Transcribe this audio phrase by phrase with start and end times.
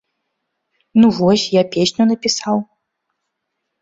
[1.01, 2.57] Ну, вось, я песню напісаў.